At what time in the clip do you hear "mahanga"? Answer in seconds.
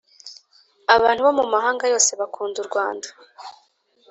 1.53-1.83